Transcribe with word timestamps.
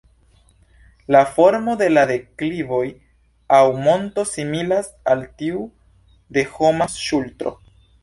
La 1.15 1.19
formo 1.33 1.75
de 1.81 1.89
la 1.91 2.05
deklivoj 2.13 2.81
aŭ 3.59 3.61
monto 3.85 4.27
similas 4.33 4.93
al 5.15 5.25
tiu 5.43 5.65
de 6.39 6.51
homa 6.59 6.93
ŝultro. 7.07 7.59